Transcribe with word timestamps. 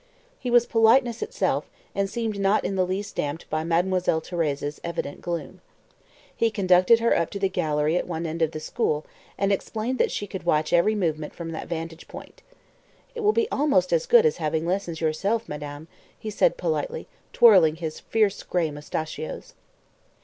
He 0.39 0.49
was 0.49 0.65
politeness 0.65 1.21
itself, 1.21 1.69
and 1.93 2.09
seemed 2.09 2.39
not 2.39 2.65
in 2.65 2.73
the 2.75 2.87
least 2.87 3.15
damped 3.15 3.47
by 3.51 3.63
Mademoiselle 3.63 4.19
Thérèse's 4.19 4.81
evident 4.83 5.21
gloom. 5.21 5.61
He 6.35 6.49
conducted 6.49 6.99
her 6.99 7.15
up 7.15 7.29
to 7.29 7.37
the 7.37 7.47
gallery 7.47 7.95
at 7.97 8.07
one 8.07 8.25
end 8.25 8.41
of 8.41 8.49
the 8.49 8.59
school, 8.59 9.05
and 9.37 9.51
explained 9.51 9.99
that 9.99 10.09
she 10.09 10.25
could 10.25 10.41
watch 10.41 10.73
every 10.73 10.95
movement 10.95 11.35
from 11.35 11.51
that 11.51 11.67
vantage 11.67 12.07
point. 12.07 12.41
"It 13.13 13.19
will 13.21 13.31
be 13.31 13.47
almost 13.51 13.93
as 13.93 14.07
good 14.07 14.25
as 14.25 14.37
having 14.37 14.65
a 14.65 14.69
lesson 14.69 14.95
yourself, 14.95 15.47
madame," 15.47 15.87
he 16.17 16.31
said 16.31 16.57
politely, 16.57 17.07
twirling 17.31 17.75
his 17.75 17.99
fierce 17.99 18.41
gray 18.41 18.71
mustachios. 18.71 19.53